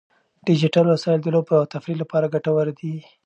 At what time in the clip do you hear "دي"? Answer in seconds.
2.79-2.93